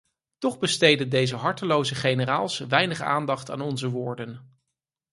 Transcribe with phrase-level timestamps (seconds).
[0.37, 4.59] Toch besteden deze harteloze generaals weinig aandacht aan onze woorden.